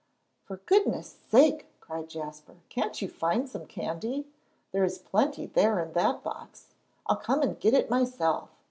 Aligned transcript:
"For 0.45 0.57
goodness' 0.57 1.19
sake!" 1.29 1.67
cried 1.79 2.09
Jasper, 2.09 2.55
"can't 2.69 2.99
you 3.03 3.07
find 3.07 3.47
some 3.47 3.67
candy? 3.67 4.25
There 4.71 4.83
is 4.83 4.97
plenty 4.97 5.45
there 5.45 5.77
in 5.79 5.93
that 5.93 6.23
box. 6.23 6.69
I'll 7.05 7.17
come 7.17 7.43
and 7.43 7.59
get 7.59 7.75
it 7.75 7.87
myself." 7.91 8.49